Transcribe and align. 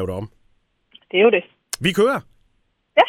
lave 0.00 0.10
det 0.10 0.16
om. 0.22 0.28
Det 1.10 1.16
er 1.20 1.24
jo 1.28 1.30
det. 1.30 1.44
Vi 1.80 1.92
kører. 1.92 2.20
Ja. 2.98 3.06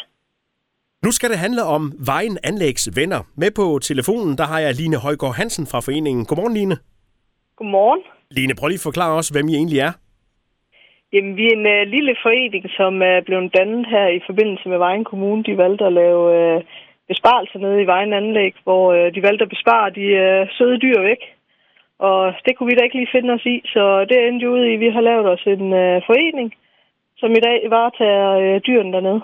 Nu 1.04 1.10
skal 1.16 1.30
det 1.30 1.38
handle 1.38 1.62
om 1.76 1.82
Vejen 2.10 2.38
Anlægs 2.48 2.84
venner. 2.96 3.20
Med 3.42 3.50
på 3.58 3.78
telefonen, 3.78 4.38
der 4.38 4.46
har 4.52 4.58
jeg 4.64 4.74
Line 4.80 4.98
Højgaard 5.04 5.36
Hansen 5.40 5.66
fra 5.70 5.80
foreningen. 5.86 6.24
Godmorgen, 6.26 6.54
Line. 6.54 6.76
Godmorgen. 7.56 8.02
Line, 8.30 8.54
prøv 8.58 8.68
lige 8.68 8.82
at 8.82 8.88
forklare 8.88 9.14
os, 9.20 9.28
hvem 9.28 9.48
I 9.48 9.54
egentlig 9.60 9.80
er. 9.88 9.92
Jamen, 11.12 11.36
vi 11.36 11.44
er 11.50 11.56
en 11.58 11.66
uh, 11.74 11.90
lille 11.94 12.14
forening, 12.24 12.64
som 12.78 12.92
er 13.02 13.18
blevet 13.26 13.54
dannet 13.58 13.86
her 13.94 14.06
i 14.18 14.20
forbindelse 14.28 14.68
med 14.68 14.78
Vejen 14.78 15.04
Kommune. 15.04 15.44
De 15.48 15.56
valgte 15.56 15.84
at 15.84 15.92
lave 15.92 16.22
uh, 16.38 16.62
besparelser 17.08 17.58
nede 17.58 17.82
i 17.82 17.90
Vejen 17.92 18.12
Anlæg, 18.12 18.54
hvor 18.64 18.84
uh, 18.96 19.14
de 19.14 19.22
valgte 19.22 19.42
at 19.44 19.52
bespare 19.54 19.90
de 19.98 20.06
uh, 20.24 20.48
søde 20.56 20.78
dyr 20.84 21.00
væk. 21.10 21.22
Og 21.98 22.34
det 22.44 22.52
kunne 22.56 22.70
vi 22.70 22.76
da 22.76 22.84
ikke 22.84 22.98
lige 22.98 23.14
finde 23.16 23.30
os 23.36 23.46
i, 23.54 23.56
så 23.74 24.04
det 24.08 24.16
endte 24.28 24.44
jo 24.44 24.52
ud 24.56 24.64
i, 24.64 24.74
at 24.74 24.80
vi 24.80 24.88
har 24.96 25.00
lavet 25.00 25.26
os 25.34 25.44
en 25.46 25.66
uh, 25.82 25.96
forening, 26.08 26.48
som 27.20 27.30
i 27.30 27.40
dag 27.46 27.58
varetager 27.70 28.28
uh, 28.36 28.60
dyrene 28.66 28.92
dernede. 28.92 29.20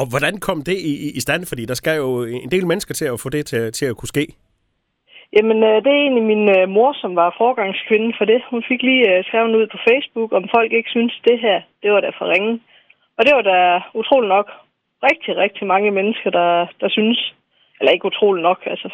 Og 0.00 0.04
hvordan 0.10 0.34
kom 0.46 0.58
det 0.68 0.78
i, 0.92 0.92
i 1.18 1.20
stand? 1.20 1.42
Fordi 1.46 1.64
der 1.64 1.74
skal 1.74 1.96
jo 1.96 2.24
en 2.24 2.50
del 2.50 2.66
mennesker 2.66 2.94
til 2.94 3.04
at 3.04 3.20
få 3.22 3.28
det 3.28 3.46
til, 3.46 3.72
til 3.72 3.86
at 3.86 3.96
kunne 3.96 4.14
ske. 4.14 4.26
Jamen, 5.36 5.58
øh, 5.68 5.76
det 5.84 5.90
er 5.92 6.02
egentlig 6.04 6.26
min 6.32 6.44
øh, 6.56 6.68
mor, 6.76 6.90
som 7.02 7.16
var 7.16 7.34
forgangskvinde 7.42 8.10
for 8.18 8.24
det. 8.24 8.40
Hun 8.52 8.62
fik 8.70 8.82
lige 8.82 9.04
øh, 9.10 9.24
skrevet 9.24 9.58
ud 9.60 9.66
på 9.74 9.78
Facebook, 9.88 10.30
om 10.38 10.44
folk 10.54 10.70
ikke 10.72 10.90
synes 10.96 11.14
det 11.28 11.38
her, 11.46 11.58
det 11.82 11.92
var 11.92 12.00
da 12.00 12.10
for 12.18 12.26
ringe. 12.34 12.52
Og 13.18 13.22
det 13.26 13.32
var 13.38 13.44
da 13.52 13.58
utrolig 14.00 14.28
nok 14.28 14.46
rigtig, 15.08 15.36
rigtig 15.36 15.64
mange 15.66 15.90
mennesker, 15.90 16.30
der, 16.30 16.50
der 16.80 16.88
synes, 16.88 17.34
eller 17.78 17.92
ikke 17.92 18.10
utrolig 18.12 18.42
nok, 18.42 18.60
altså, 18.66 18.88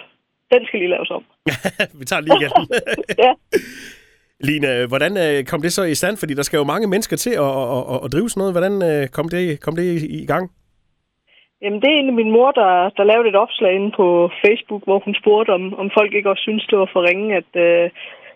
den 0.52 0.66
skal 0.66 0.78
lige 0.78 0.94
laves 0.96 1.10
om. 1.10 1.24
Vi 1.98 2.04
tager 2.04 2.22
lige 2.22 2.38
igen. 2.40 2.52
ja. 3.24 3.32
Line, 4.40 4.68
øh, 4.74 4.88
hvordan 4.88 5.12
øh, 5.24 5.44
kom 5.44 5.62
det 5.62 5.72
så 5.72 5.82
i 5.84 5.94
stand? 5.94 6.16
Fordi 6.16 6.34
der 6.34 6.42
skal 6.42 6.58
jo 6.58 6.64
mange 6.64 6.88
mennesker 6.88 7.16
til 7.16 7.34
at, 7.46 7.52
at, 7.76 7.82
at, 7.92 7.98
at 8.04 8.12
drive 8.12 8.28
sådan 8.28 8.40
noget. 8.40 8.54
Hvordan 8.56 8.74
øh, 8.90 9.08
kom 9.16 9.28
det, 9.28 9.60
kom 9.64 9.74
det 9.76 9.84
i, 9.84 10.22
i 10.22 10.26
gang? 10.26 10.44
Jamen, 11.62 11.80
det 11.80 11.88
er 11.88 11.96
egentlig 11.96 12.20
min 12.22 12.34
mor, 12.36 12.50
der, 12.60 12.72
der 12.96 13.04
lavede 13.04 13.28
et 13.28 13.42
opslag 13.44 13.72
inde 13.74 13.90
på 14.00 14.30
Facebook, 14.44 14.82
hvor 14.84 14.98
hun 15.04 15.14
spurgte, 15.20 15.50
om, 15.58 15.64
om 15.82 15.90
folk 15.98 16.14
ikke 16.14 16.30
også 16.30 16.42
synes 16.42 16.66
det 16.70 16.78
var 16.78 16.90
for 16.92 17.02
ringe, 17.08 17.36
at 17.40 17.50
øh, 17.66 17.90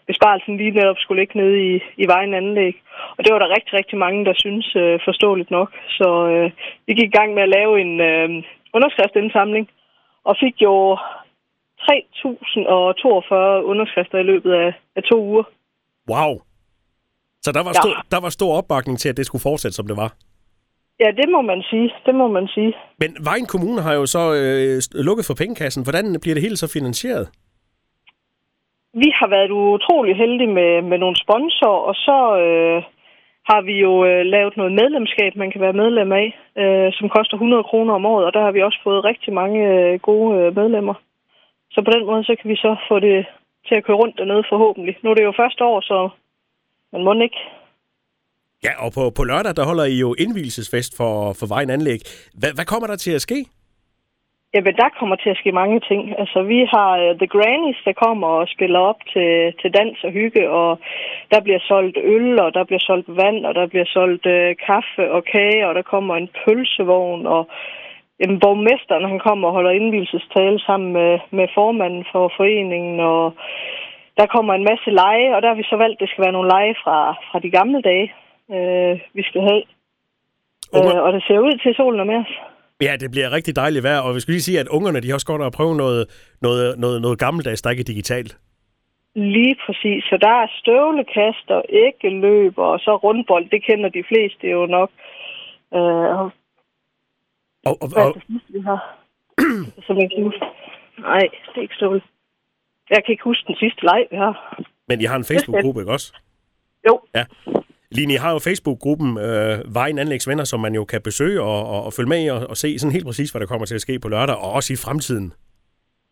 besparelsen 0.06 0.56
lige 0.56 0.76
netop 0.78 0.98
skulle 1.00 1.20
ligge 1.20 1.38
nede 1.38 1.56
i, 1.68 1.72
i 2.02 2.06
vejen 2.14 2.34
anlæg. 2.34 2.74
Og 3.16 3.24
det 3.24 3.32
var 3.32 3.38
der 3.38 3.54
rigtig, 3.56 3.72
rigtig 3.74 3.98
mange, 3.98 4.24
der 4.24 4.34
synes 4.36 4.76
øh, 4.76 5.00
forståeligt 5.04 5.50
nok. 5.50 5.70
Så 5.98 6.08
øh, 6.32 6.50
vi 6.86 6.92
gik 6.94 7.08
i 7.08 7.16
gang 7.18 7.34
med 7.34 7.42
at 7.42 7.54
lave 7.58 7.80
en 7.84 8.00
øh, 8.00 8.28
underskriftsindsamling, 8.76 9.68
og 10.24 10.34
fik 10.42 10.56
jo 10.62 10.96
3.042 11.90 13.34
underskrifter 13.70 14.18
i 14.18 14.28
løbet 14.30 14.52
af, 14.52 14.72
af 14.96 15.02
to 15.02 15.16
uger. 15.30 15.44
Wow! 16.10 16.32
Så 17.44 17.52
der 17.52 17.62
var, 17.62 17.72
Ja. 17.76 17.80
stor, 17.82 17.94
der 18.10 18.20
var 18.20 18.28
stor 18.38 18.52
opbakning 18.58 18.98
til, 18.98 19.08
at 19.08 19.16
det 19.16 19.26
skulle 19.26 19.42
fortsætte, 19.42 19.74
som 19.76 19.86
det 19.86 19.96
var. 19.96 20.10
Ja, 21.00 21.10
det 21.20 21.28
må 21.34 21.40
man 21.42 21.62
sige. 21.70 21.90
Det 22.06 22.14
må 22.14 22.28
man 22.28 22.46
sige. 22.48 22.72
Men 22.98 23.10
Vejen 23.24 23.46
Kommune 23.46 23.80
har 23.82 23.94
jo 23.94 24.06
så 24.06 24.22
øh, 24.40 25.04
lukket 25.06 25.24
for 25.26 25.34
pengekassen. 25.34 25.82
Hvordan 25.86 26.04
bliver 26.22 26.34
det 26.34 26.42
hele 26.42 26.56
så 26.56 26.68
finansieret? 26.72 27.28
Vi 29.02 29.08
har 29.18 29.28
været 29.36 29.50
utrolig 29.50 30.16
heldige 30.16 30.52
med, 30.58 30.82
med 30.90 30.98
nogle 30.98 31.16
sponsorer, 31.24 31.82
og 31.90 31.94
så 31.94 32.18
øh, 32.44 32.82
har 33.50 33.60
vi 33.68 33.74
jo 33.86 33.92
øh, 34.04 34.22
lavet 34.34 34.56
noget 34.56 34.72
medlemskab, 34.72 35.36
man 35.36 35.50
kan 35.52 35.60
være 35.60 35.80
medlem 35.82 36.12
af, 36.12 36.26
øh, 36.62 36.92
som 36.92 37.08
koster 37.08 37.34
100 37.36 37.64
kroner 37.64 37.94
om 37.94 38.06
året, 38.06 38.26
og 38.26 38.32
der 38.34 38.42
har 38.46 38.52
vi 38.52 38.62
også 38.62 38.80
fået 38.84 39.04
rigtig 39.04 39.32
mange 39.32 39.58
øh, 39.72 40.00
gode 40.00 40.38
øh, 40.40 40.56
medlemmer. 40.56 40.94
Så 41.72 41.82
på 41.84 41.90
den 41.90 42.06
måde, 42.06 42.24
så 42.24 42.34
kan 42.40 42.50
vi 42.50 42.56
så 42.56 42.76
få 42.88 43.00
det 43.00 43.26
til 43.66 43.74
at 43.74 43.84
køre 43.84 43.96
rundt 43.96 44.18
dernede 44.18 44.44
forhåbentlig. 44.48 44.96
Nu 45.02 45.10
er 45.10 45.14
det 45.14 45.24
jo 45.24 45.32
første 45.36 45.64
år, 45.64 45.80
så 45.80 46.08
man 46.92 47.04
må 47.04 47.12
ikke. 47.22 47.40
Ja, 48.64 48.72
og 48.84 48.92
på, 48.92 49.10
på 49.16 49.24
lørdag, 49.24 49.56
der 49.56 49.64
holder 49.64 49.84
I 49.84 49.96
jo 50.04 50.14
indvielsesfest 50.18 50.96
for, 50.96 51.32
for 51.38 51.46
Vejen 51.54 51.70
Anlæg. 51.70 52.00
Hvad, 52.40 52.50
hvad 52.54 52.64
kommer 52.64 52.86
der 52.86 52.96
til 52.96 53.12
at 53.12 53.20
ske? 53.20 53.38
Jamen, 54.54 54.76
der 54.76 54.88
kommer 54.98 55.16
til 55.16 55.30
at 55.30 55.36
ske 55.36 55.52
mange 55.52 55.80
ting. 55.80 56.02
Altså, 56.20 56.42
vi 56.42 56.58
har 56.74 56.90
uh, 57.04 57.18
The 57.18 57.26
Grannies, 57.34 57.80
der 57.84 57.92
kommer 57.92 58.28
og 58.28 58.48
spiller 58.48 58.78
op 58.78 59.00
til, 59.12 59.54
til 59.60 59.70
dans 59.78 60.04
og 60.04 60.10
hygge, 60.10 60.50
og 60.50 60.78
der 61.30 61.40
bliver 61.40 61.58
solgt 61.70 61.98
øl, 62.14 62.40
og 62.40 62.54
der 62.54 62.64
bliver 62.64 62.84
solgt 62.88 63.16
vand, 63.16 63.46
og 63.46 63.54
der 63.54 63.66
bliver 63.66 63.88
solgt 63.96 64.26
uh, 64.26 64.50
kaffe 64.66 65.12
og 65.16 65.24
kage, 65.24 65.68
og 65.68 65.74
der 65.74 65.82
kommer 65.82 66.16
en 66.16 66.30
pølsevogn, 66.44 67.26
og 67.26 67.48
jamen, 68.22 68.38
borgmesteren, 68.44 69.04
han 69.12 69.20
kommer 69.28 69.48
og 69.48 69.54
holder 69.54 69.70
indvielsestale 69.70 70.58
sammen 70.68 70.92
med, 70.92 71.12
med 71.38 71.46
formanden 71.54 72.04
for 72.12 72.32
foreningen, 72.36 73.00
og 73.00 73.34
der 74.18 74.26
kommer 74.34 74.52
en 74.54 74.68
masse 74.70 74.90
lege, 74.90 75.28
og 75.34 75.42
der 75.42 75.48
har 75.48 75.54
vi 75.60 75.62
så 75.72 75.76
valgt, 75.76 75.96
at 75.96 76.00
det 76.00 76.08
skal 76.08 76.24
være 76.24 76.36
nogle 76.36 76.48
lege 76.54 76.74
fra, 76.84 76.96
fra 77.28 77.38
de 77.44 77.50
gamle 77.50 77.80
dage, 77.90 78.06
uh, 78.56 78.94
vi 79.18 79.22
skal 79.28 79.42
have. 79.48 79.62
Unger- 80.76 81.00
Uh, 81.00 81.06
og 81.06 81.12
det 81.12 81.22
ser 81.26 81.38
ud 81.38 81.56
til, 81.62 81.74
solen 81.74 82.00
er 82.00 82.04
med 82.04 82.16
os. 82.24 82.32
Ja, 82.86 82.92
det 83.00 83.10
bliver 83.10 83.32
rigtig 83.36 83.56
dejligt 83.56 83.84
vejr, 83.84 84.00
og 84.06 84.14
vi 84.14 84.20
skal 84.20 84.32
lige 84.32 84.48
sige, 84.48 84.60
at 84.60 84.68
ungerne 84.68 85.00
de 85.00 85.08
har 85.08 85.14
også 85.14 85.26
godt 85.32 85.42
at 85.42 85.52
prøve 85.58 85.74
noget, 85.76 86.02
noget, 86.42 86.78
noget, 86.78 87.02
noget 87.02 87.18
gammeldags, 87.18 87.62
der 87.62 87.70
ikke 87.70 87.80
er 87.80 87.92
digitalt. 87.94 88.36
Lige 89.14 89.56
præcis. 89.66 90.04
Så 90.04 90.16
der 90.20 90.34
er 90.42 90.46
støvlekast 90.60 91.50
og 91.50 91.62
æggeløb, 91.68 92.58
og 92.58 92.78
så 92.80 92.96
rundbold, 92.96 93.50
det 93.50 93.64
kender 93.64 93.88
de 93.88 94.04
fleste 94.08 94.46
jo 94.48 94.66
nok. 94.66 94.90
Øh, 95.74 96.30
og 97.64 97.74
Og, 97.82 97.88
og, 97.96 98.14
det 98.14 98.22
sidste, 98.30 98.52
vi 98.52 98.60
har? 98.60 98.80
Som 99.86 99.98
jeg 99.98 100.08
kan 100.14 100.22
huske. 100.24 100.44
Nej, 100.98 101.18
det 101.48 101.56
er 101.56 101.62
ikke 101.62 101.74
støvle. 101.74 102.02
Jeg 102.90 103.00
kan 103.04 103.12
ikke 103.12 103.24
huske 103.24 103.44
den 103.46 103.56
sidste 103.56 103.82
leg, 103.82 104.06
vi 104.10 104.16
har. 104.16 104.34
men 104.88 105.00
I 105.00 105.04
har 105.04 105.16
en 105.16 105.24
Facebook-gruppe, 105.24 105.80
ikke 105.80 105.92
også? 105.92 106.12
Jo, 106.88 107.00
Ja. 107.14 107.24
Line, 107.96 108.12
I 108.14 108.16
har 108.16 108.32
jo 108.32 108.38
Facebook-gruppen 108.38 109.18
øh, 109.18 109.74
Vejen 109.74 109.98
Anlægs 109.98 110.28
Venner, 110.28 110.44
som 110.44 110.60
man 110.60 110.74
jo 110.74 110.84
kan 110.84 111.00
besøge 111.02 111.42
og, 111.42 111.66
og, 111.72 111.84
og 111.86 111.92
følge 111.92 112.08
med 112.08 112.24
i 112.24 112.28
og, 112.28 112.46
og 112.50 112.56
se 112.56 112.78
sådan 112.78 112.92
helt 112.92 113.06
præcis, 113.06 113.30
hvad 113.30 113.40
der 113.40 113.46
kommer 113.46 113.66
til 113.66 113.74
at 113.74 113.80
ske 113.80 113.98
på 113.98 114.08
lørdag, 114.08 114.36
og 114.36 114.52
også 114.52 114.72
i 114.72 114.76
fremtiden. 114.84 115.32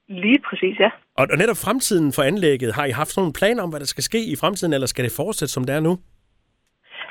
lige 0.08 0.38
præcis, 0.48 0.78
ja. 0.78 0.90
Og, 1.18 1.26
og 1.32 1.38
netop 1.38 1.56
fremtiden 1.66 2.12
for 2.12 2.22
anlægget, 2.22 2.74
har 2.74 2.84
I 2.84 2.90
haft 2.90 3.10
sådan 3.10 3.28
en 3.28 3.32
plan 3.40 3.60
om, 3.60 3.70
hvad 3.70 3.80
der 3.80 3.86
skal 3.86 4.04
ske 4.04 4.20
i 4.32 4.36
fremtiden, 4.40 4.72
eller 4.72 4.86
skal 4.86 5.04
det 5.04 5.12
fortsætte, 5.16 5.52
som 5.52 5.64
det 5.64 5.74
er 5.76 5.80
nu? 5.80 5.98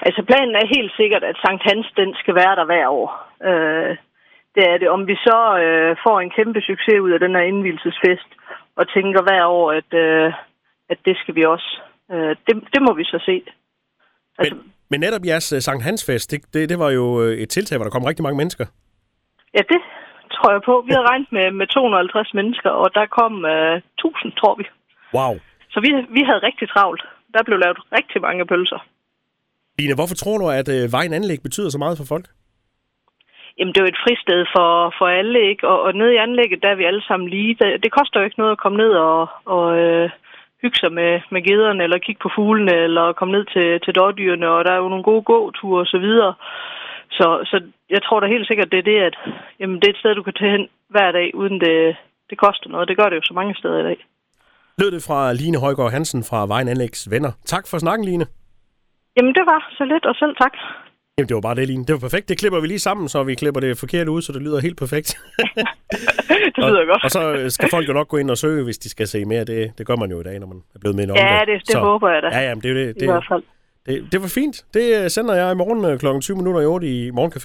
Altså 0.08 0.22
planen 0.30 0.56
er 0.56 0.74
helt 0.78 0.92
sikkert, 1.00 1.24
at 1.24 1.36
Sankt 1.46 1.64
Hans, 1.70 1.88
den 1.98 2.10
skal 2.22 2.36
være 2.36 2.56
der 2.60 2.66
hver 2.66 2.88
år. 3.00 3.10
Øh, 3.50 3.98
det 4.60 4.68
er 4.72 4.78
det. 4.82 4.90
Om 4.98 5.02
vi 5.12 5.16
så 5.28 5.40
øh, 5.64 5.92
får 6.06 6.18
en 6.20 6.32
kæmpe 6.38 6.62
succes 6.70 7.00
ud 7.06 7.12
af 7.16 7.20
den 7.20 7.34
her 7.36 7.46
indvielsesfest, 7.52 8.30
og 8.80 8.84
tænker 8.96 9.22
hver 9.28 9.46
år, 9.46 9.66
at, 9.80 9.90
øh, 10.06 10.34
at 10.92 11.00
det 11.08 11.16
skal 11.22 11.36
vi 11.36 11.44
også. 11.54 11.70
Øh, 12.14 12.32
det, 12.46 12.54
det 12.74 12.82
må 12.88 12.92
vi 13.00 13.04
så 13.04 13.20
se. 13.30 13.36
Altså, 14.40 14.56
Men, 14.56 14.74
men 14.90 15.00
netop 15.00 15.24
jeres 15.26 15.54
uh, 15.54 15.60
Sankt 15.60 15.84
Hans 15.84 16.02
Fest, 16.06 16.32
det, 16.32 16.40
det, 16.54 16.70
det 16.72 16.80
var 16.80 16.90
jo 17.00 17.06
øh, 17.24 17.34
et 17.44 17.50
tiltag, 17.50 17.78
hvor 17.78 17.86
der 17.86 17.96
kom 17.96 18.10
rigtig 18.10 18.24
mange 18.24 18.38
mennesker. 18.42 18.66
Ja, 19.56 19.62
det 19.74 19.82
tror 20.36 20.52
jeg 20.52 20.62
på. 20.70 20.74
Vi 20.88 20.92
havde 20.96 21.08
regnet 21.12 21.32
med, 21.32 21.52
med 21.60 21.68
250 21.68 22.34
mennesker, 22.34 22.70
og 22.70 22.88
der 22.94 23.06
kom 23.20 23.34
øh, 23.46 23.76
1000, 23.78 24.32
tror 24.42 24.56
vi. 24.60 24.66
Wow. 25.18 25.34
Så 25.74 25.80
vi, 25.86 25.90
vi 26.18 26.22
havde 26.30 26.42
rigtig 26.50 26.70
travlt. 26.70 27.04
Der 27.34 27.44
blev 27.44 27.58
lavet 27.58 27.80
rigtig 27.98 28.22
mange 28.22 28.46
pølser. 28.52 28.80
Line, 29.80 29.96
hvorfor 29.96 30.16
tror 30.16 30.38
du, 30.38 30.46
at 30.60 30.70
øh, 30.76 30.92
Vejen 30.92 31.14
Anlæg 31.14 31.40
betyder 31.44 31.70
så 31.70 31.78
meget 31.78 31.98
for 31.98 32.06
folk? 32.14 32.26
Jamen, 33.60 33.74
det 33.74 33.80
er 33.80 33.86
jo 33.86 33.94
et 33.94 34.04
fristed 34.06 34.46
for, 34.56 34.94
for 34.98 35.08
alle, 35.20 35.40
ikke? 35.52 35.68
Og, 35.68 35.82
og 35.82 35.94
nede 35.94 36.14
i 36.14 36.24
anlægget, 36.26 36.64
der 36.64 36.70
er 36.70 36.80
vi 36.80 36.90
alle 36.90 37.04
sammen 37.08 37.30
lige. 37.30 37.58
Det, 37.62 37.84
det 37.84 37.92
koster 37.92 38.20
jo 38.20 38.26
ikke 38.26 38.40
noget 38.40 38.52
at 38.52 38.62
komme 38.64 38.78
ned 38.78 38.92
og, 38.92 39.28
og 39.46 39.78
øh, 39.80 40.10
hygge 40.62 40.78
sig 40.80 40.92
med, 41.00 41.22
med 41.32 41.42
gederne, 41.50 41.84
eller 41.84 41.98
kigge 42.06 42.22
på 42.24 42.32
fuglene, 42.36 42.76
eller 42.86 43.14
komme 43.14 43.32
ned 43.38 43.46
til, 43.54 43.68
til 43.86 43.96
dårdyrene, 43.96 44.48
og 44.50 44.66
der 44.66 44.72
er 44.72 44.82
jo 44.84 44.90
nogle 44.90 45.04
gode 45.04 45.24
gåture 45.24 45.80
og 45.80 45.86
så 45.86 45.98
videre. 45.98 46.34
Så, 47.12 47.28
så 47.50 47.62
jeg 47.90 48.04
tror 48.04 48.20
da 48.20 48.28
helt 48.28 48.48
sikkert, 48.48 48.72
det 48.72 48.80
er 48.80 48.90
det, 48.92 49.00
at 49.10 49.16
jamen, 49.60 49.76
det 49.80 49.88
er 49.88 49.94
et 49.94 50.02
sted, 50.02 50.16
du 50.16 50.24
kan 50.24 50.34
tage 50.34 50.52
hen 50.52 50.68
hver 50.90 51.12
dag, 51.12 51.36
uden 51.36 51.60
det, 51.60 51.96
det 52.30 52.38
koster 52.38 52.70
noget. 52.70 52.88
Det 52.88 52.98
gør 52.98 53.10
det 53.10 53.16
jo 53.16 53.22
så 53.24 53.34
mange 53.34 53.56
steder 53.56 53.80
i 53.80 53.84
dag. 53.84 53.98
Lød 54.78 54.92
det 54.92 55.04
fra 55.08 55.34
Line 55.34 55.60
Højgaard 55.60 55.92
Hansen 55.92 56.24
fra 56.30 56.48
Vejen 56.48 56.68
Anlægs 56.68 57.12
Venner. 57.12 57.32
Tak 57.46 57.66
for 57.70 57.78
snakken, 57.78 58.06
Line. 58.06 58.26
Jamen, 59.18 59.34
det 59.38 59.46
var 59.52 59.60
så 59.78 59.84
lidt, 59.86 60.06
og 60.06 60.16
selv 60.16 60.36
tak. 60.36 60.54
Jamen, 61.20 61.28
det 61.30 61.36
var 61.36 61.42
bare 61.42 61.56
det, 61.56 61.68
Line. 61.68 61.86
Det 61.86 61.94
var 61.94 62.00
perfekt. 62.00 62.30
Det 62.30 62.38
klipper 62.38 62.60
vi 62.60 62.68
lige 62.68 62.80
sammen, 62.80 63.10
så 63.10 63.24
vi 63.24 63.36
klipper 63.36 63.62
det 63.62 63.78
forkert 63.78 64.08
ud, 64.08 64.22
så 64.22 64.32
det 64.32 64.42
lyder 64.42 64.60
helt 64.60 64.78
perfekt. 64.78 65.08
det 66.56 66.58
lyder 66.58 66.82
og, 66.82 66.88
godt. 66.88 67.04
Og 67.04 67.12
så 67.12 67.34
øh, 67.34 67.52
skal 67.52 67.70
folk 67.70 67.88
jo 67.88 67.94
nok 67.94 68.08
gå 68.08 68.18
ind 68.18 68.32
og 68.32 68.38
søge, 68.38 68.64
hvis 68.64 68.78
de 68.78 68.90
skal 68.90 69.08
se 69.08 69.26
mere. 69.26 69.44
Det, 69.44 69.72
det 69.78 69.88
gør 69.88 69.96
man 69.96 70.12
jo 70.12 70.20
i 70.20 70.24
dag, 70.24 70.40
når 70.40 70.48
man 70.48 70.58
er 70.76 70.80
blevet 70.80 70.96
med 70.96 71.04
en 71.04 71.16
Ja, 71.16 71.40
det, 71.46 71.62
det 71.68 71.72
så, 71.72 71.80
håber 71.80 72.10
jeg 72.10 72.24
da. 72.24 72.28
Ja, 72.28 72.40
jamen, 72.40 72.64
det, 72.64 72.72
er 72.72 72.74
jo 72.74 72.88
det, 72.88 73.02
I 73.02 73.06
hvert 73.06 73.22
det, 73.22 73.28
fald. 73.32 73.44
det, 73.86 74.12
det 74.12 74.22
var 74.22 74.28
fint. 74.28 74.66
Det 74.74 75.04
øh, 75.04 75.10
sender 75.10 75.36
jeg 75.36 75.52
i 75.52 75.56
morgen 75.56 76.00
kl. 76.00 76.20
20 76.22 76.38
minutter 76.38 76.62
i 76.62 76.66
8 76.66 76.88
i 76.88 77.10
Morgencafé. 77.12 77.38